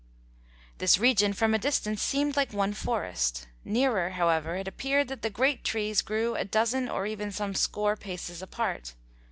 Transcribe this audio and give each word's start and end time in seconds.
This 0.79 0.97
region, 0.97 1.31
from 1.31 1.53
a 1.53 1.59
distance, 1.59 2.01
seemed 2.01 2.35
like 2.35 2.53
one 2.53 2.73
forest; 2.73 3.47
nearer, 3.63 4.09
however, 4.09 4.55
it 4.55 4.67
appeared 4.67 5.09
that 5.09 5.21
the 5.21 5.29
great 5.29 5.63
trees 5.63 6.01
grew 6.01 6.33
a 6.33 6.43
dozen 6.43 6.89
or 6.89 7.05
even 7.05 7.31
some 7.31 7.53
score 7.53 7.95
paces 7.95 8.41
apart. 8.41 8.95